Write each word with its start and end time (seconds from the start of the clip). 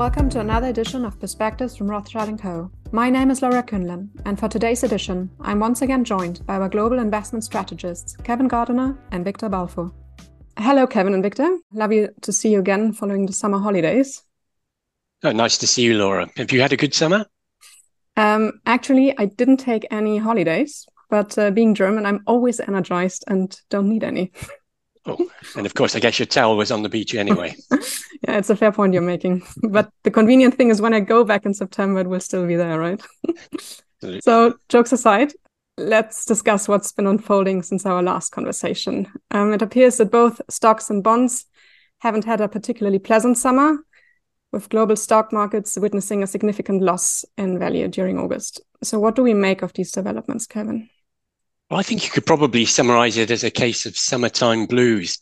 Welcome 0.00 0.30
to 0.30 0.40
another 0.40 0.68
edition 0.68 1.04
of 1.04 1.20
Perspectives 1.20 1.76
from 1.76 1.90
Rothschild 1.90 2.40
& 2.40 2.40
Co. 2.40 2.70
My 2.90 3.10
name 3.10 3.30
is 3.30 3.42
Laura 3.42 3.62
Kühnlen, 3.62 4.08
and 4.24 4.40
for 4.40 4.48
today's 4.48 4.82
edition, 4.82 5.28
I'm 5.42 5.60
once 5.60 5.82
again 5.82 6.04
joined 6.04 6.40
by 6.46 6.54
our 6.54 6.70
global 6.70 6.98
investment 6.98 7.44
strategists, 7.44 8.16
Kevin 8.16 8.48
Gardiner 8.48 8.96
and 9.12 9.26
Victor 9.26 9.50
Balfour. 9.50 9.92
Hello, 10.56 10.86
Kevin 10.86 11.12
and 11.12 11.22
Victor. 11.22 11.54
Lovely 11.74 12.08
to 12.22 12.32
see 12.32 12.50
you 12.50 12.60
again 12.60 12.94
following 12.94 13.26
the 13.26 13.34
summer 13.34 13.58
holidays. 13.58 14.22
Oh, 15.22 15.32
nice 15.32 15.58
to 15.58 15.66
see 15.66 15.82
you, 15.82 15.98
Laura. 15.98 16.30
Have 16.38 16.50
you 16.50 16.62
had 16.62 16.72
a 16.72 16.78
good 16.78 16.94
summer? 16.94 17.26
Um, 18.16 18.52
actually, 18.64 19.14
I 19.18 19.26
didn't 19.26 19.58
take 19.58 19.86
any 19.90 20.16
holidays, 20.16 20.86
but 21.10 21.36
uh, 21.36 21.50
being 21.50 21.74
German, 21.74 22.06
I'm 22.06 22.22
always 22.26 22.58
energized 22.58 23.24
and 23.28 23.54
don't 23.68 23.90
need 23.90 24.02
any. 24.02 24.32
Oh, 25.06 25.30
and 25.56 25.64
of 25.64 25.74
course, 25.74 25.96
I 25.96 26.00
guess 26.00 26.18
your 26.18 26.26
towel 26.26 26.56
was 26.56 26.70
on 26.70 26.82
the 26.82 26.88
beach 26.88 27.14
anyway. 27.14 27.56
yeah, 27.70 28.36
it's 28.36 28.50
a 28.50 28.56
fair 28.56 28.72
point 28.72 28.92
you're 28.92 29.02
making. 29.02 29.42
But 29.62 29.90
the 30.02 30.10
convenient 30.10 30.54
thing 30.54 30.68
is 30.68 30.80
when 30.80 30.94
I 30.94 31.00
go 31.00 31.24
back 31.24 31.46
in 31.46 31.54
September, 31.54 32.00
it 32.00 32.06
will 32.06 32.20
still 32.20 32.46
be 32.46 32.56
there, 32.56 32.78
right? 32.78 33.00
so, 34.20 34.54
jokes 34.68 34.92
aside, 34.92 35.32
let's 35.78 36.26
discuss 36.26 36.68
what's 36.68 36.92
been 36.92 37.06
unfolding 37.06 37.62
since 37.62 37.86
our 37.86 38.02
last 38.02 38.30
conversation. 38.30 39.06
Um, 39.30 39.54
it 39.54 39.62
appears 39.62 39.96
that 39.96 40.10
both 40.10 40.40
stocks 40.50 40.90
and 40.90 41.02
bonds 41.02 41.46
haven't 42.00 42.24
had 42.24 42.40
a 42.40 42.48
particularly 42.48 42.98
pleasant 42.98 43.38
summer, 43.38 43.78
with 44.52 44.68
global 44.68 44.96
stock 44.96 45.32
markets 45.32 45.78
witnessing 45.78 46.22
a 46.22 46.26
significant 46.26 46.82
loss 46.82 47.24
in 47.38 47.58
value 47.58 47.88
during 47.88 48.18
August. 48.18 48.60
So, 48.82 48.98
what 48.98 49.14
do 49.14 49.22
we 49.22 49.34
make 49.34 49.62
of 49.62 49.72
these 49.72 49.92
developments, 49.92 50.46
Kevin? 50.46 50.88
Well, 51.70 51.78
I 51.78 51.84
think 51.84 52.04
you 52.04 52.10
could 52.10 52.26
probably 52.26 52.64
summarize 52.64 53.16
it 53.16 53.30
as 53.30 53.44
a 53.44 53.50
case 53.50 53.86
of 53.86 53.96
summertime 53.96 54.66
blues. 54.66 55.18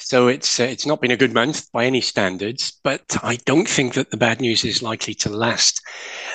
So 0.00 0.26
it's 0.26 0.58
uh, 0.58 0.64
it's 0.64 0.86
not 0.86 1.00
been 1.00 1.12
a 1.12 1.16
good 1.16 1.32
month 1.32 1.70
by 1.70 1.84
any 1.84 2.00
standards, 2.00 2.72
but 2.82 3.16
I 3.22 3.36
don't 3.46 3.68
think 3.68 3.94
that 3.94 4.10
the 4.10 4.16
bad 4.16 4.40
news 4.40 4.64
is 4.64 4.82
likely 4.82 5.14
to 5.14 5.30
last 5.30 5.80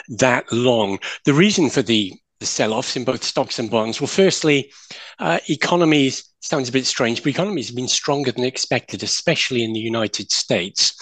that 0.08 0.50
long. 0.54 1.00
The 1.26 1.34
reason 1.34 1.70
for 1.70 1.82
the 1.82 2.14
the 2.40 2.46
sell-offs 2.46 2.96
in 2.96 3.04
both 3.04 3.24
stocks 3.24 3.60
and 3.60 3.70
bonds? 3.70 4.00
Well, 4.00 4.08
firstly, 4.08 4.72
uh, 5.20 5.40
economies 5.50 6.24
sounds 6.42 6.70
a 6.70 6.72
bit 6.72 6.86
strange, 6.86 7.22
but 7.22 7.30
economies 7.30 7.68
have 7.68 7.76
been 7.76 7.88
stronger 7.88 8.32
than 8.32 8.46
expected, 8.46 9.04
especially 9.04 9.64
in 9.64 9.74
the 9.74 9.80
United 9.80 10.32
States. 10.32 10.94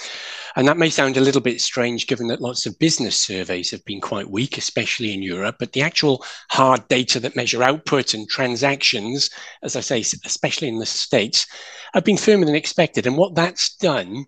And 0.55 0.67
that 0.67 0.77
may 0.77 0.89
sound 0.89 1.15
a 1.15 1.21
little 1.21 1.41
bit 1.41 1.61
strange 1.61 2.07
given 2.07 2.27
that 2.27 2.41
lots 2.41 2.65
of 2.65 2.79
business 2.79 3.19
surveys 3.19 3.69
have 3.69 3.85
been 3.85 4.01
quite 4.01 4.31
weak, 4.31 4.57
especially 4.57 5.13
in 5.13 5.21
Europe. 5.21 5.57
But 5.59 5.73
the 5.73 5.83
actual 5.83 6.25
hard 6.49 6.87
data 6.87 7.19
that 7.19 7.35
measure 7.35 7.61
output 7.61 8.15
and 8.15 8.27
transactions, 8.27 9.29
as 9.61 9.75
I 9.75 9.81
say, 9.81 9.99
especially 9.99 10.67
in 10.67 10.79
the 10.79 10.87
States, 10.87 11.45
have 11.93 12.03
been 12.03 12.17
firmer 12.17 12.45
than 12.45 12.55
expected. 12.55 13.05
And 13.05 13.17
what 13.17 13.35
that's 13.35 13.75
done 13.75 14.25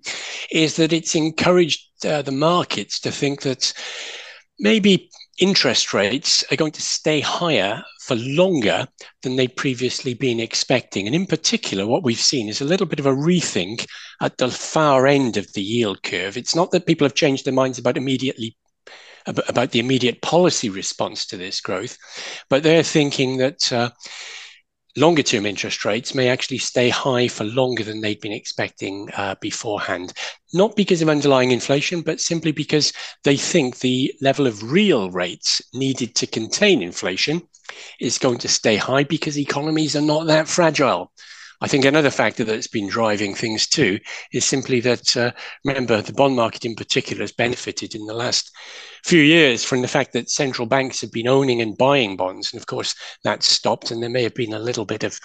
is 0.52 0.76
that 0.76 0.94
it's 0.94 1.16
encouraged 1.16 2.06
uh, 2.06 2.22
the 2.22 2.32
markets 2.32 3.00
to 3.00 3.12
think 3.12 3.42
that 3.42 3.74
maybe 4.60 5.10
interest 5.40 5.94
rates 5.94 6.44
are 6.52 6.56
going 6.56 6.72
to 6.72 6.82
stay 6.82 7.20
higher 7.20 7.84
for 8.02 8.16
longer 8.16 8.88
than 9.24 9.36
they'd 9.36 9.56
previously 9.56 10.14
been 10.14 10.40
expecting. 10.40 11.06
And 11.06 11.16
in 11.16 11.26
particular, 11.26 11.88
what 11.88 12.04
we've 12.04 12.20
seen 12.20 12.50
is 12.50 12.62
a 12.62 12.66
little 12.66 12.86
bit 12.86 13.00
of 13.00 13.06
a 13.06 13.14
rethink 13.14 13.88
at 14.22 14.38
the 14.38 14.50
far 14.50 15.08
end 15.08 15.38
of 15.38 15.52
the 15.54 15.62
yield 15.62 16.04
curve. 16.04 16.38
It's 16.38 16.56
not 16.56 16.72
that 16.72 16.86
people 16.86 17.06
have 17.06 17.16
changed 17.16 17.46
their 17.46 17.54
minds 17.54 17.80
about 17.80 17.98
immediately 17.98 18.58
about 19.26 19.72
the 19.72 19.80
immediate 19.80 20.22
policy 20.22 20.70
response 20.70 21.26
to 21.28 21.38
this 21.38 21.62
growth, 21.62 21.98
but 22.50 22.64
they're 22.64 22.84
thinking 22.84 23.38
that 23.38 23.72
uh, 23.72 23.90
longer 25.00 25.24
term 25.24 25.46
interest 25.46 25.86
rates 25.86 26.14
may 26.14 26.28
actually 26.28 26.58
stay 26.58 26.90
high 26.90 27.28
for 27.28 27.46
longer 27.46 27.84
than 27.84 28.02
they'd 28.02 28.20
been 28.20 28.34
expecting 28.34 29.10
uh, 29.16 29.36
beforehand. 29.40 30.14
Not 30.54 30.76
because 30.76 31.02
of 31.02 31.10
underlying 31.10 31.52
inflation, 31.52 32.02
but 32.02 32.20
simply 32.20 32.52
because 32.52 32.92
they 33.24 33.38
think 33.38 33.80
the 33.80 34.14
level 34.22 34.46
of 34.46 34.72
real 34.72 35.10
rates 35.10 35.62
needed 35.74 36.16
to 36.16 36.28
contain 36.28 36.82
inflation 36.82 37.42
is 38.00 38.18
going 38.18 38.40
to 38.40 38.48
stay 38.48 38.76
high 38.76 39.04
because 39.04 39.38
economies 39.38 39.96
are 39.96 40.02
not 40.02 40.28
that 40.28 40.48
fragile. 40.48 41.12
I 41.62 41.68
think 41.68 41.84
another 41.84 42.10
factor 42.10 42.44
that's 42.44 42.68
been 42.68 42.88
driving 42.88 43.36
things 43.36 43.68
too 43.68 44.00
is 44.32 44.46
simply 44.46 44.80
that, 44.82 45.18
uh, 45.18 45.32
remember, 45.66 46.02
the 46.02 46.14
bond 46.14 46.36
market 46.36 46.64
in 46.64 46.76
particular 46.76 47.22
has 47.22 47.34
benefited 47.34 47.96
in 47.96 48.06
the 48.06 48.14
last 48.14 48.52
few 49.04 49.22
years 49.22 49.64
from 49.64 49.82
the 49.82 49.88
fact 49.88 50.14
that 50.14 50.30
central 50.30 50.68
banks 50.68 51.02
have 51.02 51.12
been 51.12 51.28
owning 51.28 51.62
and 51.62 51.78
buying 51.78 52.16
bonds. 52.16 52.54
And 52.54 52.62
of 52.62 52.68
course, 52.68 52.96
that's 53.24 53.48
stopped, 53.48 53.92
and 53.92 54.02
there 54.02 54.10
may 54.10 54.24
have 54.24 54.36
been 54.36 54.54
a 54.54 54.60
little 54.60 54.86
bit 54.86 55.04
of 55.04 55.20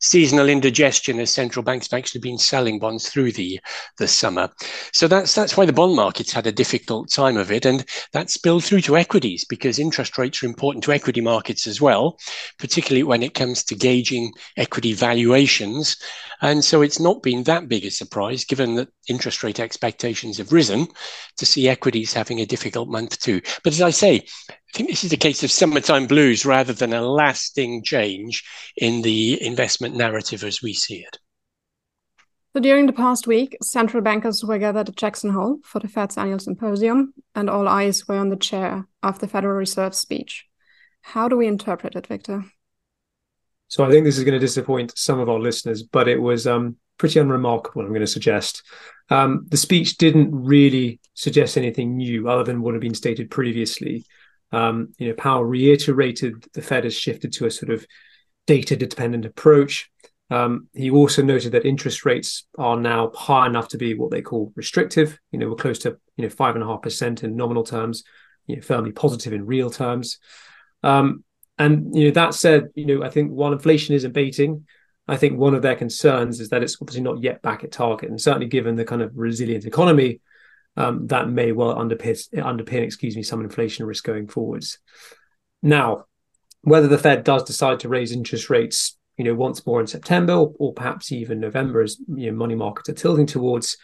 seasonal 0.00 0.48
indigestion 0.48 1.20
as 1.20 1.30
central 1.30 1.62
banks 1.62 1.88
have 1.88 1.98
actually 1.98 2.20
been 2.20 2.38
selling 2.38 2.78
bonds 2.80 3.08
through 3.08 3.30
the, 3.32 3.60
the 3.98 4.08
summer. 4.08 4.50
So 4.92 5.06
that's 5.06 5.34
that's 5.34 5.56
why 5.56 5.64
the 5.64 5.72
bond 5.72 5.94
market's 5.94 6.32
had 6.32 6.46
a 6.46 6.52
difficult 6.52 7.10
time 7.10 7.36
of 7.36 7.52
it. 7.52 7.64
And 7.64 7.84
that's 8.12 8.34
spilled 8.34 8.64
through 8.64 8.80
to 8.82 8.96
equities 8.96 9.44
because 9.48 9.78
interest 9.78 10.18
rates 10.18 10.42
are 10.42 10.46
important 10.46 10.84
to 10.84 10.92
equity 10.92 11.20
markets 11.20 11.66
as 11.66 11.80
well, 11.80 12.18
particularly 12.58 13.04
when 13.04 13.22
it 13.22 13.34
comes 13.34 13.62
to 13.64 13.74
gauging 13.74 14.32
equity 14.56 14.92
valuations. 15.72 15.96
And 16.40 16.64
so 16.64 16.82
it's 16.82 17.00
not 17.00 17.22
been 17.22 17.44
that 17.44 17.68
big 17.68 17.84
a 17.84 17.90
surprise, 17.90 18.44
given 18.44 18.74
that 18.76 18.88
interest 19.08 19.42
rate 19.42 19.60
expectations 19.60 20.38
have 20.38 20.52
risen, 20.52 20.88
to 21.38 21.46
see 21.46 21.68
equities 21.68 22.12
having 22.12 22.40
a 22.40 22.46
difficult 22.46 22.88
month 22.88 23.20
too. 23.20 23.40
But 23.64 23.72
as 23.72 23.82
I 23.82 23.90
say, 23.90 24.24
I 24.50 24.54
think 24.74 24.88
this 24.88 25.04
is 25.04 25.12
a 25.12 25.16
case 25.16 25.42
of 25.44 25.50
summertime 25.50 26.06
blues 26.06 26.44
rather 26.44 26.72
than 26.72 26.92
a 26.92 27.02
lasting 27.02 27.84
change 27.84 28.44
in 28.76 29.02
the 29.02 29.42
investment 29.44 29.96
narrative 29.96 30.44
as 30.44 30.62
we 30.62 30.72
see 30.72 31.00
it. 31.00 31.18
So 32.54 32.60
during 32.60 32.86
the 32.86 32.92
past 32.92 33.26
week, 33.26 33.56
central 33.62 34.02
bankers 34.02 34.44
were 34.44 34.58
gathered 34.58 34.90
at 34.90 34.96
Jackson 34.96 35.30
Hole 35.30 35.60
for 35.64 35.78
the 35.78 35.88
Fed's 35.88 36.18
annual 36.18 36.38
symposium, 36.38 37.14
and 37.34 37.48
all 37.48 37.66
eyes 37.66 38.06
were 38.06 38.18
on 38.18 38.28
the 38.28 38.36
chair 38.36 38.86
of 39.02 39.20
the 39.20 39.28
Federal 39.28 39.56
Reserve 39.56 39.94
speech. 39.94 40.44
How 41.00 41.28
do 41.28 41.36
we 41.36 41.46
interpret 41.46 41.96
it, 41.96 42.06
Victor? 42.06 42.44
So 43.72 43.86
I 43.86 43.88
think 43.88 44.04
this 44.04 44.18
is 44.18 44.24
going 44.24 44.38
to 44.38 44.38
disappoint 44.38 44.92
some 44.98 45.18
of 45.18 45.30
our 45.30 45.38
listeners, 45.38 45.82
but 45.82 46.06
it 46.06 46.20
was 46.20 46.46
um, 46.46 46.76
pretty 46.98 47.18
unremarkable, 47.18 47.80
I'm 47.80 47.88
going 47.88 48.02
to 48.02 48.06
suggest. 48.06 48.62
Um, 49.08 49.46
the 49.48 49.56
speech 49.56 49.96
didn't 49.96 50.28
really 50.30 51.00
suggest 51.14 51.56
anything 51.56 51.96
new 51.96 52.28
other 52.28 52.44
than 52.44 52.60
what 52.60 52.74
had 52.74 52.82
been 52.82 52.94
stated 52.94 53.30
previously. 53.30 54.04
Um, 54.52 54.92
you 54.98 55.08
know, 55.08 55.14
Powell 55.14 55.46
reiterated 55.46 56.44
the 56.52 56.60
Fed 56.60 56.84
has 56.84 56.94
shifted 56.94 57.32
to 57.32 57.46
a 57.46 57.50
sort 57.50 57.70
of 57.72 57.86
data 58.46 58.76
dependent 58.76 59.24
approach. 59.24 59.90
Um, 60.28 60.68
he 60.74 60.90
also 60.90 61.22
noted 61.22 61.52
that 61.52 61.64
interest 61.64 62.04
rates 62.04 62.46
are 62.58 62.76
now 62.76 63.10
high 63.14 63.46
enough 63.46 63.68
to 63.68 63.78
be 63.78 63.94
what 63.94 64.10
they 64.10 64.20
call 64.20 64.52
restrictive. 64.54 65.18
You 65.30 65.38
know, 65.38 65.48
we're 65.48 65.54
close 65.54 65.78
to 65.78 65.96
you 66.16 66.24
know 66.24 66.28
five 66.28 66.56
and 66.56 66.62
a 66.62 66.66
half 66.66 66.82
percent 66.82 67.24
in 67.24 67.36
nominal 67.36 67.64
terms, 67.64 68.04
you 68.46 68.56
know, 68.56 68.62
firmly 68.62 68.92
positive 68.92 69.32
in 69.32 69.46
real 69.46 69.70
terms. 69.70 70.18
Um, 70.82 71.24
and 71.64 71.94
you 71.94 72.04
know 72.04 72.10
that 72.12 72.34
said, 72.34 72.68
you 72.74 72.86
know, 72.86 73.04
I 73.04 73.10
think 73.10 73.30
while 73.30 73.52
inflation 73.52 73.94
is 73.94 74.04
abating, 74.04 74.66
I 75.08 75.16
think 75.16 75.38
one 75.38 75.54
of 75.54 75.62
their 75.62 75.76
concerns 75.76 76.40
is 76.40 76.48
that 76.50 76.62
it's 76.62 76.76
obviously 76.80 77.02
not 77.02 77.22
yet 77.22 77.42
back 77.42 77.64
at 77.64 77.72
target, 77.72 78.10
and 78.10 78.20
certainly 78.20 78.48
given 78.48 78.76
the 78.76 78.84
kind 78.84 79.02
of 79.02 79.12
resilient 79.14 79.64
economy 79.64 80.20
um, 80.76 81.06
that 81.08 81.28
may 81.28 81.52
well 81.52 81.74
underpin, 81.76 82.18
underpin, 82.34 82.82
excuse 82.82 83.16
me, 83.16 83.22
some 83.22 83.42
inflation 83.42 83.86
risk 83.86 84.04
going 84.04 84.26
forwards. 84.26 84.78
Now, 85.62 86.06
whether 86.62 86.88
the 86.88 86.98
Fed 86.98 87.24
does 87.24 87.44
decide 87.44 87.80
to 87.80 87.88
raise 87.88 88.12
interest 88.12 88.48
rates, 88.48 88.96
you 89.16 89.24
know, 89.24 89.34
once 89.34 89.66
more 89.66 89.80
in 89.80 89.86
September 89.86 90.32
or, 90.32 90.54
or 90.58 90.72
perhaps 90.72 91.12
even 91.12 91.40
November, 91.40 91.82
as 91.82 91.98
you 92.08 92.30
know, 92.30 92.36
money 92.36 92.54
markets 92.54 92.88
are 92.88 92.94
tilting 92.94 93.26
towards. 93.26 93.76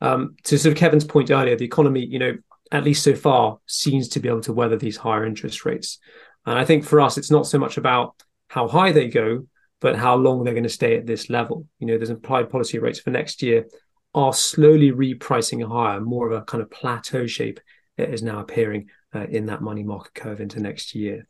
Um, 0.00 0.36
to 0.44 0.58
sort 0.58 0.72
of 0.72 0.78
Kevin's 0.78 1.04
point 1.04 1.30
earlier, 1.30 1.56
the 1.56 1.66
economy, 1.66 2.06
you 2.06 2.18
know, 2.18 2.38
at 2.72 2.84
least 2.84 3.02
so 3.02 3.14
far, 3.14 3.58
seems 3.66 4.08
to 4.08 4.20
be 4.20 4.28
able 4.28 4.40
to 4.42 4.52
weather 4.52 4.76
these 4.76 4.96
higher 4.96 5.26
interest 5.26 5.66
rates. 5.66 5.98
And 6.46 6.58
I 6.58 6.64
think 6.64 6.84
for 6.84 7.00
us, 7.00 7.18
it's 7.18 7.30
not 7.30 7.46
so 7.46 7.58
much 7.58 7.76
about 7.76 8.14
how 8.48 8.68
high 8.68 8.92
they 8.92 9.08
go, 9.08 9.46
but 9.80 9.96
how 9.96 10.16
long 10.16 10.44
they're 10.44 10.54
going 10.54 10.64
to 10.64 10.68
stay 10.68 10.96
at 10.96 11.06
this 11.06 11.30
level. 11.30 11.66
You 11.78 11.86
know, 11.86 11.96
there's 11.96 12.10
implied 12.10 12.50
policy 12.50 12.78
rates 12.78 13.00
for 13.00 13.10
next 13.10 13.42
year 13.42 13.66
are 14.14 14.32
slowly 14.32 14.90
repricing 14.90 15.66
higher, 15.66 16.00
more 16.00 16.30
of 16.30 16.32
a 16.36 16.44
kind 16.44 16.62
of 16.62 16.70
plateau 16.70 17.26
shape 17.26 17.60
that 17.96 18.12
is 18.12 18.22
now 18.22 18.40
appearing 18.40 18.88
uh, 19.14 19.26
in 19.30 19.46
that 19.46 19.62
money 19.62 19.82
market 19.82 20.14
curve 20.14 20.40
into 20.40 20.60
next 20.60 20.94
year. 20.94 21.26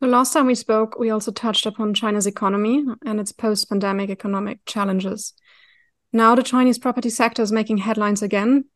The 0.00 0.06
last 0.06 0.32
time 0.32 0.46
we 0.46 0.54
spoke, 0.54 0.98
we 0.98 1.10
also 1.10 1.32
touched 1.32 1.64
upon 1.64 1.94
China's 1.94 2.26
economy 2.26 2.84
and 3.04 3.18
its 3.18 3.32
post 3.32 3.68
pandemic 3.68 4.10
economic 4.10 4.64
challenges. 4.66 5.32
Now, 6.12 6.34
the 6.34 6.42
Chinese 6.42 6.78
property 6.78 7.10
sector 7.10 7.42
is 7.42 7.52
making 7.52 7.78
headlines 7.78 8.22
again. 8.22 8.66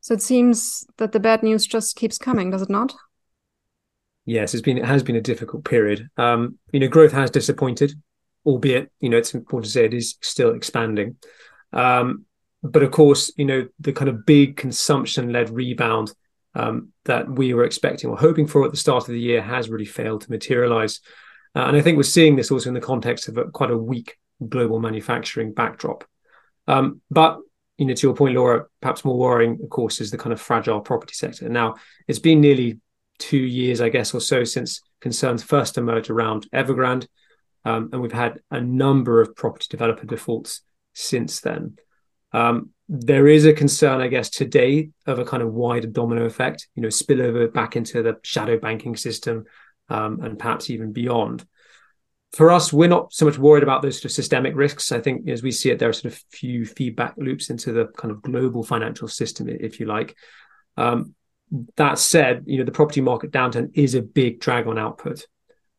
So 0.00 0.14
it 0.14 0.22
seems 0.22 0.84
that 0.98 1.12
the 1.12 1.20
bad 1.20 1.42
news 1.42 1.66
just 1.66 1.96
keeps 1.96 2.18
coming, 2.18 2.50
does 2.50 2.62
it 2.62 2.70
not? 2.70 2.94
Yes, 4.26 4.54
it's 4.54 4.62
been 4.62 4.78
it 4.78 4.84
has 4.84 5.02
been 5.02 5.16
a 5.16 5.20
difficult 5.20 5.64
period. 5.64 6.08
Um, 6.16 6.58
you 6.72 6.80
know, 6.80 6.88
growth 6.88 7.12
has 7.12 7.30
disappointed, 7.30 7.92
albeit 8.46 8.90
you 9.00 9.08
know 9.08 9.18
it's 9.18 9.34
important 9.34 9.66
to 9.66 9.70
say 9.70 9.84
it 9.84 9.94
is 9.94 10.16
still 10.22 10.54
expanding. 10.54 11.16
Um, 11.72 12.24
but 12.62 12.82
of 12.82 12.90
course, 12.90 13.30
you 13.36 13.44
know, 13.44 13.68
the 13.78 13.92
kind 13.92 14.08
of 14.08 14.24
big 14.24 14.56
consumption 14.56 15.32
led 15.32 15.50
rebound 15.50 16.14
um, 16.54 16.92
that 17.04 17.28
we 17.28 17.52
were 17.52 17.64
expecting 17.64 18.08
or 18.08 18.16
hoping 18.16 18.46
for 18.46 18.64
at 18.64 18.70
the 18.70 18.76
start 18.76 19.02
of 19.02 19.12
the 19.12 19.20
year 19.20 19.42
has 19.42 19.68
really 19.68 19.84
failed 19.84 20.22
to 20.22 20.30
materialize. 20.30 21.00
Uh, 21.54 21.64
and 21.66 21.76
I 21.76 21.82
think 21.82 21.96
we're 21.96 22.04
seeing 22.04 22.36
this 22.36 22.50
also 22.50 22.68
in 22.68 22.74
the 22.74 22.80
context 22.80 23.28
of 23.28 23.36
a, 23.36 23.44
quite 23.44 23.70
a 23.70 23.76
weak 23.76 24.16
global 24.48 24.80
manufacturing 24.80 25.52
backdrop. 25.52 26.04
Um, 26.66 27.02
but 27.10 27.38
you 27.76 27.86
know, 27.86 27.94
to 27.94 28.06
your 28.06 28.16
point, 28.16 28.36
Laura, 28.36 28.66
perhaps 28.80 29.04
more 29.04 29.18
worrying, 29.18 29.58
of 29.62 29.68
course, 29.68 30.00
is 30.00 30.10
the 30.10 30.18
kind 30.18 30.32
of 30.32 30.40
fragile 30.40 30.80
property 30.80 31.12
sector. 31.12 31.48
Now, 31.48 31.74
it's 32.06 32.20
been 32.20 32.40
nearly 32.40 32.80
two 33.18 33.38
years, 33.38 33.80
I 33.80 33.88
guess, 33.88 34.14
or 34.14 34.20
so 34.20 34.44
since 34.44 34.82
concerns 35.00 35.42
first 35.42 35.78
emerged 35.78 36.10
around 36.10 36.48
Evergrande, 36.52 37.06
um, 37.64 37.90
and 37.92 38.02
we've 38.02 38.12
had 38.12 38.40
a 38.50 38.60
number 38.60 39.20
of 39.20 39.34
property 39.34 39.66
developer 39.70 40.06
defaults 40.06 40.62
since 40.92 41.40
then. 41.40 41.76
Um, 42.32 42.70
there 42.88 43.26
is 43.26 43.46
a 43.46 43.52
concern, 43.52 44.00
I 44.00 44.08
guess, 44.08 44.28
today 44.28 44.90
of 45.06 45.18
a 45.18 45.24
kind 45.24 45.42
of 45.42 45.52
wider 45.52 45.86
domino 45.86 46.24
effect, 46.24 46.68
you 46.74 46.82
know, 46.82 46.88
spillover 46.88 47.50
back 47.52 47.76
into 47.76 48.02
the 48.02 48.16
shadow 48.22 48.58
banking 48.58 48.96
system 48.96 49.44
um, 49.88 50.20
and 50.20 50.38
perhaps 50.38 50.68
even 50.68 50.92
beyond. 50.92 51.46
For 52.32 52.50
us, 52.50 52.72
we're 52.72 52.88
not 52.88 53.12
so 53.12 53.24
much 53.24 53.38
worried 53.38 53.62
about 53.62 53.80
those 53.80 53.96
sort 53.96 54.06
of 54.06 54.10
systemic 54.12 54.56
risks. 54.56 54.90
I 54.90 55.00
think 55.00 55.28
as 55.28 55.42
we 55.42 55.52
see 55.52 55.70
it, 55.70 55.78
there 55.78 55.88
are 55.88 55.94
sort 55.94 56.12
of 56.12 56.22
few 56.30 56.66
feedback 56.66 57.14
loops 57.16 57.48
into 57.48 57.72
the 57.72 57.86
kind 57.96 58.10
of 58.10 58.22
global 58.22 58.64
financial 58.64 59.06
system, 59.06 59.48
if 59.48 59.78
you 59.78 59.86
like. 59.86 60.16
Um, 60.76 61.14
that 61.76 61.98
said, 61.98 62.44
you 62.46 62.58
know, 62.58 62.64
the 62.64 62.72
property 62.72 63.00
market 63.00 63.30
downturn 63.30 63.70
is 63.74 63.94
a 63.94 64.02
big 64.02 64.40
drag 64.40 64.66
on 64.66 64.78
output. 64.78 65.26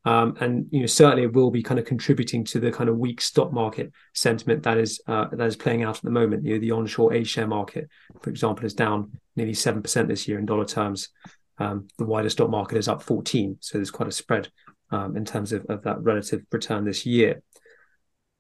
Um, 0.05 0.37
and 0.39 0.67
you 0.69 0.81
know 0.81 0.85
certainly 0.85 1.23
it 1.23 1.33
will 1.33 1.49
be 1.49 1.63
kind 1.63 1.79
of 1.79 1.85
contributing 1.85 2.43
to 2.45 2.59
the 2.59 2.71
kind 2.71 2.89
of 2.91 2.97
weak 2.99 3.19
stock 3.19 3.51
market 3.51 3.91
sentiment 4.13 4.61
that 4.61 4.77
is 4.77 5.01
uh, 5.07 5.25
that 5.31 5.47
is 5.47 5.55
playing 5.55 5.81
out 5.81 5.97
at 5.97 6.03
the 6.03 6.11
moment. 6.11 6.45
You 6.45 6.53
know, 6.53 6.59
the 6.59 6.71
onshore 6.71 7.13
A 7.13 7.23
share 7.23 7.47
market, 7.47 7.89
for 8.21 8.29
example, 8.29 8.65
is 8.65 8.75
down 8.75 9.19
nearly 9.35 9.55
seven 9.55 9.81
percent 9.81 10.07
this 10.07 10.27
year 10.27 10.37
in 10.37 10.45
dollar 10.45 10.65
terms. 10.65 11.09
Um, 11.57 11.87
the 11.97 12.05
wider 12.05 12.29
stock 12.29 12.51
market 12.51 12.77
is 12.77 12.87
up 12.87 13.01
14, 13.01 13.57
so 13.61 13.77
there's 13.77 13.89
quite 13.89 14.09
a 14.09 14.11
spread 14.11 14.49
um, 14.91 15.17
in 15.17 15.25
terms 15.25 15.53
of, 15.53 15.65
of 15.69 15.83
that 15.83 16.01
relative 16.01 16.43
return 16.51 16.85
this 16.85 17.05
year. 17.05 17.41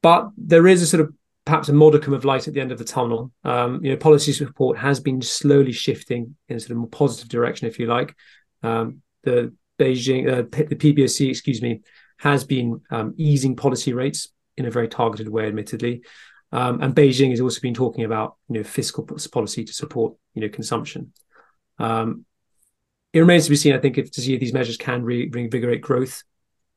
But 0.03 0.29
there 0.37 0.67
is 0.67 0.83
a 0.83 0.87
sort 0.87 1.01
of 1.01 1.13
perhaps 1.45 1.69
a 1.69 1.73
modicum 1.73 2.13
of 2.13 2.25
light 2.25 2.47
at 2.47 2.53
the 2.53 2.61
end 2.61 2.71
of 2.71 2.79
the 2.79 2.83
tunnel. 2.83 3.31
Um, 3.43 3.83
you 3.83 3.91
know, 3.91 3.97
policy 3.97 4.33
support 4.33 4.77
has 4.79 4.99
been 4.99 5.21
slowly 5.21 5.71
shifting 5.71 6.35
in 6.49 6.57
a 6.57 6.59
sort 6.59 6.71
of 6.71 6.77
more 6.77 6.89
positive 6.89 7.29
direction, 7.29 7.67
if 7.67 7.77
you 7.79 7.85
like. 7.85 8.15
Um, 8.63 9.01
the 9.23 9.53
Beijing, 9.79 10.27
uh, 10.27 10.41
the 10.41 10.75
PBOC, 10.75 11.29
excuse 11.29 11.61
me, 11.61 11.81
has 12.17 12.43
been 12.43 12.81
um, 12.89 13.13
easing 13.17 13.55
policy 13.55 13.93
rates 13.93 14.29
in 14.57 14.65
a 14.65 14.71
very 14.71 14.87
targeted 14.87 15.29
way, 15.29 15.47
admittedly. 15.47 16.01
Um, 16.51 16.81
and 16.81 16.95
Beijing 16.95 17.31
has 17.31 17.41
also 17.41 17.61
been 17.61 17.73
talking 17.73 18.05
about 18.05 18.37
you 18.49 18.55
know 18.55 18.63
fiscal 18.63 19.03
policy 19.03 19.65
to 19.65 19.73
support 19.73 20.15
you 20.33 20.41
know 20.41 20.49
consumption. 20.49 21.11
Um, 21.77 22.25
it 23.13 23.19
remains 23.19 23.45
to 23.45 23.49
be 23.49 23.55
seen, 23.55 23.73
I 23.73 23.79
think, 23.79 23.97
if 23.97 24.11
to 24.11 24.21
see 24.21 24.33
if 24.33 24.39
these 24.39 24.53
measures 24.53 24.77
can 24.77 25.03
re- 25.03 25.29
reinvigorate 25.29 25.81
growth, 25.81 26.23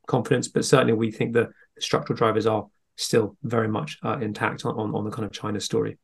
confidence, 0.07 0.49
but 0.49 0.65
certainly 0.65 0.93
we 0.93 1.11
think 1.11 1.33
the 1.33 1.51
structural 1.79 2.17
drivers 2.17 2.47
are 2.47 2.67
still 2.99 3.37
very 3.43 3.69
much 3.69 3.99
uh, 4.03 4.19
intact 4.19 4.65
on, 4.67 4.75
on, 4.75 4.95
on 4.95 5.05
the 5.05 5.11
kind 5.11 5.25
of 5.25 5.33
China 5.33 5.61
story. 5.61 5.97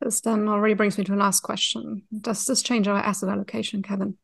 This 0.00 0.20
then 0.20 0.48
already 0.48 0.74
brings 0.74 0.98
me 0.98 1.04
to 1.04 1.14
a 1.14 1.16
last 1.16 1.40
question. 1.40 2.02
Does 2.20 2.44
this 2.46 2.62
change 2.62 2.88
our 2.88 2.98
asset 2.98 3.28
allocation, 3.28 3.82
Kevin? 3.82 4.16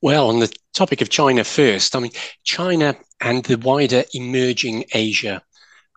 Well, 0.00 0.28
on 0.28 0.38
the 0.38 0.54
topic 0.74 1.00
of 1.00 1.08
China 1.08 1.42
first, 1.42 1.96
I 1.96 2.00
mean, 2.00 2.12
China 2.44 2.96
and 3.20 3.44
the 3.44 3.58
wider 3.58 4.04
emerging 4.14 4.84
Asia 4.94 5.42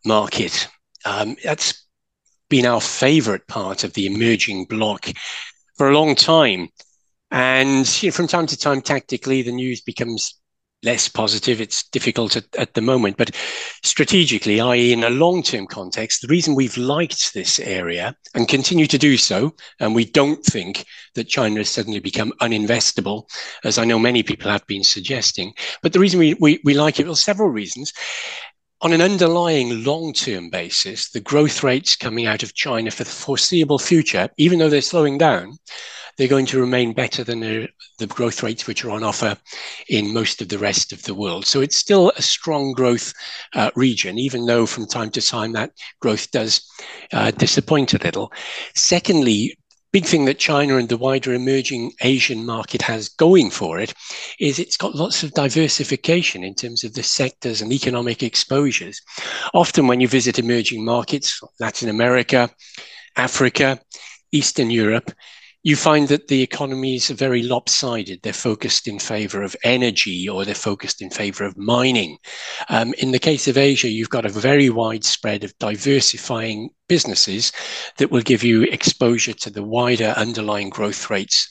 market, 0.05 0.67
um, 1.05 1.35
that's 1.44 1.85
been 2.49 2.65
our 2.65 2.81
favorite 2.81 3.47
part 3.47 3.83
of 3.83 3.94
the 3.94 4.07
emerging 4.07 4.65
bloc 4.65 5.07
for 5.75 5.89
a 5.89 5.94
long 5.94 6.15
time. 6.15 6.69
And 7.29 8.01
you 8.01 8.09
know, 8.09 8.13
from 8.13 8.27
time 8.27 8.47
to 8.47 8.57
time, 8.57 8.81
tactically, 8.81 9.41
the 9.41 9.51
news 9.51 9.81
becomes 9.81 10.40
less 10.83 11.07
positive. 11.07 11.62
It's 11.62 11.88
difficult 11.89 12.36
at, 12.36 12.56
at 12.56 12.74
the 12.74 12.81
moment, 12.81 13.18
but 13.18 13.36
strategically, 13.83 14.60
i.e., 14.60 14.94
in 14.94 15.04
a 15.04 15.10
long 15.10 15.44
term 15.44 15.68
context, 15.68 16.22
the 16.22 16.28
reason 16.28 16.56
we've 16.56 16.78
liked 16.78 17.33
this 17.33 17.60
area 17.60 18.16
and 18.36 18.48
continue 18.48 18.88
to 18.88 18.98
do 18.98 19.18
so, 19.18 19.56
and 19.80 19.94
we 19.94 20.06
don't 20.06 20.44
think 20.44 20.86
that 21.16 21.28
China 21.28 21.60
has 21.60 21.69
suddenly 21.69 22.00
become 22.00 22.33
uninvestable, 22.42 23.30
as 23.63 23.78
I 23.78 23.86
know 23.86 24.00
many 24.00 24.24
people 24.24 24.50
have 24.50 24.66
been 24.68 24.83
suggesting. 24.83 25.54
But 25.81 25.94
the 25.94 26.00
reason 26.00 26.19
we, 26.19 26.33
we, 26.36 26.60
we 26.63 26.74
like 26.74 27.00
it, 27.00 27.06
well, 27.06 27.16
several 27.16 27.50
reasons. 27.50 27.94
On 28.83 28.94
an 28.94 29.01
underlying 29.01 29.83
long 29.83 30.12
term 30.12 30.50
basis, 30.50 31.12
the 31.12 31.19
growth 31.19 31.62
rates 31.62 31.95
coming 31.95 32.25
out 32.25 32.42
of 32.42 32.56
China 32.56 32.89
for 32.89 33.04
the 33.04 33.12
foreseeable 33.12 33.78
future, 33.78 34.28
even 34.38 34.57
though 34.57 34.69
they're 34.69 34.81
slowing 34.81 35.19
down, 35.19 35.60
they're 36.17 36.27
going 36.27 36.45
to 36.47 36.59
remain 36.59 36.93
better 36.93 37.23
than 37.23 37.39
the, 37.39 37.69
the 37.99 38.07
growth 38.07 38.43
rates 38.43 38.67
which 38.67 38.83
are 38.85 38.91
on 38.91 39.03
offer 39.03 39.37
in 39.89 40.13
most 40.13 40.41
of 40.41 40.49
the 40.49 40.57
rest 40.57 40.91
of 40.91 41.03
the 41.03 41.15
world. 41.15 41.45
So 41.45 41.61
it's 41.61 41.77
still 41.77 42.11
a 42.15 42.21
strong 42.21 42.73
growth 42.73 43.13
uh, 43.53 43.71
region, 43.75 44.17
even 44.17 44.45
though 44.45 44.65
from 44.65 44.87
time 44.87 45.09
to 45.11 45.21
time 45.21 45.53
that 45.53 45.71
growth 45.99 46.31
does 46.31 46.61
uh, 47.13 47.31
disappoint 47.31 47.93
a 47.93 47.99
little. 47.99 48.31
Secondly, 48.75 49.57
big 49.91 50.05
thing 50.05 50.25
that 50.25 50.39
China 50.39 50.77
and 50.77 50.87
the 50.87 50.97
wider 50.97 51.33
emerging 51.33 51.91
Asian 52.01 52.45
market 52.45 52.81
has 52.81 53.09
going 53.09 53.49
for 53.49 53.79
it 53.79 53.93
is 54.39 54.57
it's 54.57 54.77
got 54.77 54.95
lots 54.95 55.23
of 55.23 55.33
diversification 55.33 56.43
in 56.43 56.55
terms 56.55 56.83
of 56.83 56.93
the 56.93 57.03
sectors 57.03 57.61
and 57.61 57.73
economic 57.73 58.23
exposures. 58.23 59.01
Often, 59.53 59.87
when 59.87 59.99
you 59.99 60.07
visit 60.07 60.39
emerging 60.39 60.85
markets, 60.85 61.41
Latin 61.59 61.89
America, 61.89 62.49
Africa, 63.17 63.79
Eastern 64.31 64.69
Europe, 64.69 65.11
you 65.63 65.75
find 65.75 66.07
that 66.07 66.27
the 66.27 66.41
economies 66.41 67.11
are 67.11 67.15
very 67.15 67.43
lopsided. 67.43 68.21
They're 68.21 68.33
focused 68.33 68.87
in 68.87 68.97
favor 68.97 69.43
of 69.43 69.55
energy 69.63 70.27
or 70.27 70.43
they're 70.43 70.55
focused 70.55 71.01
in 71.01 71.09
favor 71.11 71.43
of 71.43 71.57
mining. 71.57 72.17
Um, 72.69 72.93
in 72.97 73.11
the 73.11 73.19
case 73.19 73.47
of 73.47 73.57
Asia, 73.57 73.89
you've 73.89 74.09
got 74.09 74.25
a 74.25 74.29
very 74.29 74.69
wide 74.69 75.03
spread 75.03 75.43
of 75.43 75.57
diversifying 75.59 76.69
businesses 76.89 77.51
that 77.97 78.11
will 78.11 78.21
give 78.21 78.43
you 78.43 78.63
exposure 78.63 79.33
to 79.33 79.49
the 79.49 79.63
wider 79.63 80.13
underlying 80.17 80.69
growth 80.69 81.09
rates 81.09 81.47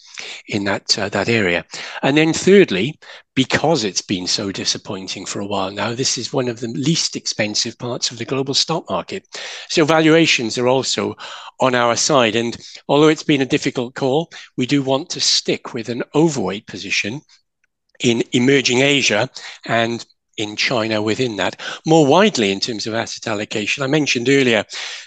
in 0.49 0.65
that 0.65 0.99
uh, 0.99 1.09
that 1.09 1.29
area. 1.29 1.65
And 2.03 2.17
then 2.17 2.33
thirdly, 2.33 2.99
because 3.35 3.85
it's 3.85 4.03
been 4.03 4.27
so 4.27 4.53
disappointing 4.53 5.27
for 5.27 5.41
a 5.41 5.47
while 5.47 5.71
now, 5.71 5.95
this 5.95 6.19
is 6.19 6.33
one 6.33 6.49
of 6.49 6.61
the 6.61 6.69
least 6.69 7.17
expensive 7.17 7.79
parts 7.79 8.11
of 8.11 8.19
the 8.19 8.25
global 8.25 8.55
stock 8.55 8.89
market. 8.91 9.27
So 9.69 9.85
valuations 9.85 10.59
are 10.59 10.69
also 10.69 11.17
on 11.61 11.75
our 11.75 11.97
side. 11.97 12.37
And 12.37 12.57
although 12.89 13.09
it's 13.09 13.23
been 13.23 13.43
a 13.43 13.47
difficult 13.47 13.95
call, 13.95 14.31
we 14.57 14.67
do 14.67 14.83
want 14.83 15.11
to 15.11 15.21
stick 15.21 15.75
with 15.75 15.89
an 15.89 16.03
overweight 16.15 16.67
position 16.67 17.21
in 18.01 18.23
emerging 18.33 18.81
Asia 18.81 19.29
and 19.67 20.05
in 20.41 20.57
China 20.57 21.03
within 21.03 21.37
that. 21.37 21.61
More 21.87 22.07
widely 22.07 22.51
in 22.51 22.61
terms 22.61 22.87
of 22.87 22.95
asset 22.95 23.27
allocation, 23.27 23.83
I 23.83 23.87
mentioned 23.87 24.29
earlier 24.29 24.65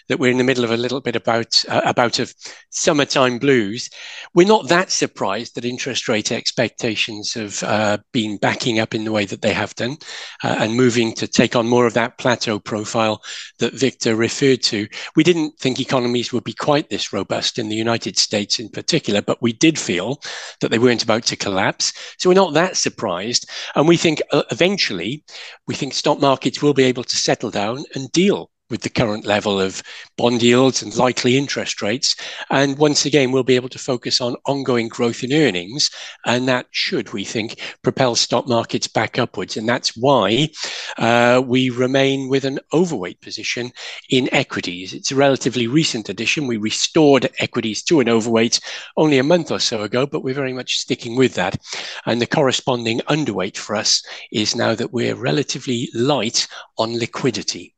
that 0.08 0.20
we're 0.20 0.32
in 0.32 0.38
the 0.38 0.44
middle 0.44 0.64
of 0.64 0.72
a 0.72 0.78
little 0.78 1.02
bit 1.02 1.16
about 1.16 1.64
uh, 1.68 1.82
about 1.86 2.20
of 2.20 2.34
summertime 2.70 3.40
blues. 3.40 3.90
We're 4.34 4.48
not 4.48 4.70
that 4.70 4.92
surprised 4.92 5.56
that 5.56 5.66
interest 5.66 6.08
rate 6.08 6.32
expectations 6.32 7.34
have 7.34 7.64
uh, 7.64 7.98
been 8.12 8.38
backing 8.38 8.80
up 8.80 8.94
in 8.94 9.04
the 9.04 9.12
way 9.12 9.26
that 9.26 9.42
they 9.42 9.54
have 9.54 9.76
done 9.76 9.98
uh, 10.44 10.56
and 10.60 10.76
moving 10.76 11.14
to 11.16 11.28
take 11.28 11.56
on 11.56 11.68
more 11.68 11.88
of 11.88 11.94
that 11.94 12.18
plateau 12.18 12.60
profile 12.60 13.22
that 13.60 13.74
Victor 13.74 14.16
referred 14.16 14.62
to. 14.64 14.88
We 15.16 15.24
didn't 15.24 15.58
think 15.60 15.80
economies 15.80 16.32
would 16.32 16.44
be 16.44 16.54
quite 16.54 16.90
this 16.90 17.14
robust 17.14 17.58
in 17.58 17.70
the 17.70 17.76
United 17.76 18.18
States 18.18 18.60
in 18.60 18.70
particular, 18.70 19.22
but 19.22 19.42
we 19.42 19.54
did 19.54 19.80
feel 19.80 20.22
that 20.62 20.70
they 20.70 20.80
weren't 20.80 21.04
about 21.04 21.24
to 21.26 21.36
collapse. 21.36 21.94
So 22.18 22.30
we're 22.30 22.36
not 22.36 22.54
that 22.54 22.78
surprised, 22.78 23.50
and 23.76 23.88
we 23.88 23.98
think 23.98 24.22
uh, 24.32 24.44
eventually 24.52 25.23
we 25.68 25.76
think 25.76 25.94
stock 25.94 26.20
markets 26.20 26.62
will 26.62 26.74
be 26.74 26.84
able 26.84 27.04
to 27.04 27.18
settle 27.18 27.52
down 27.52 27.84
and 27.96 28.12
deal 28.12 28.50
with 28.70 28.82
the 28.82 28.90
current 28.90 29.26
level 29.26 29.60
of 29.60 29.84
bond 30.18 30.42
yields 30.42 30.82
and 30.82 30.96
likely 30.96 31.38
interest 31.38 31.82
rates. 31.82 32.16
And 32.50 32.78
once 32.78 33.06
again, 33.06 33.32
we'll 33.32 33.44
be 33.44 33.56
able 33.56 33.70
to 33.70 33.80
focus 33.80 34.22
on 34.22 34.36
ongoing 34.46 34.88
growth 34.88 35.24
in 35.24 35.34
earnings. 35.34 35.90
And 36.26 36.48
that 36.48 36.68
should, 36.72 37.14
we 37.14 37.24
think, 37.24 37.60
propel 37.84 38.16
stock 38.16 38.48
markets 38.48 38.88
back 38.88 39.20
upwards. 39.20 39.58
And 39.58 39.68
that's 39.68 39.96
why 39.96 40.50
uh, 40.98 41.42
we 41.46 41.70
remain 41.70 42.30
with 42.30 42.46
an 42.46 42.60
overweight 42.74 43.22
position 43.22 43.72
in 44.10 44.34
equities. 44.34 44.94
It's 44.94 45.12
a 45.12 45.16
relatively 45.16 45.68
recent 45.68 46.10
addition. 46.10 46.48
We 46.48 46.58
restored 46.58 47.30
equities 47.40 47.84
to 47.84 48.00
an 48.00 48.10
overweight 48.10 48.60
only 48.98 49.20
a 49.20 49.24
month 49.24 49.52
or 49.52 49.60
so 49.60 49.84
ago, 49.84 50.06
but 50.06 50.24
we're 50.24 50.34
very 50.34 50.54
much 50.54 50.78
sticking 50.78 51.16
with 51.16 51.36
that. 51.36 51.58
And 52.06 52.22
the 52.22 52.28
corresponding 52.28 53.00
underweight 53.02 53.58
for 53.58 53.76
us 53.76 54.02
is 54.32 54.56
now 54.56 54.74
that 54.76 54.94
we're 54.94 55.16
relatively 55.16 55.90
light 55.94 56.48
on 56.78 56.98
liquidity. 56.98 57.76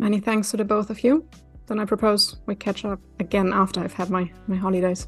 Many 0.00 0.18
thanks 0.18 0.50
to 0.50 0.56
the 0.56 0.64
both 0.64 0.88
of 0.88 1.04
you. 1.04 1.28
Then 1.66 1.78
I 1.78 1.84
propose 1.84 2.36
we 2.46 2.54
catch 2.54 2.86
up 2.86 2.98
again 3.18 3.52
after 3.52 3.80
I've 3.80 3.92
had 3.92 4.08
my, 4.08 4.32
my 4.46 4.56
holidays. 4.56 5.06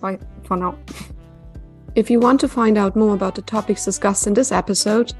Bye 0.00 0.20
for 0.44 0.56
now. 0.56 0.78
if 1.96 2.08
you 2.08 2.20
want 2.20 2.38
to 2.40 2.48
find 2.48 2.78
out 2.78 2.94
more 2.94 3.14
about 3.14 3.34
the 3.34 3.42
topics 3.42 3.84
discussed 3.84 4.28
in 4.28 4.34
this 4.34 4.52
episode, 4.52 5.12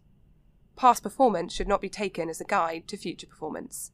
Past 0.76 1.04
performance 1.04 1.54
should 1.54 1.68
not 1.68 1.82
be 1.82 1.90
taken 1.90 2.30
as 2.30 2.42
a 2.42 2.46
guide 2.46 2.88
to 2.88 2.98
future 2.98 3.28
performance. 3.28 3.92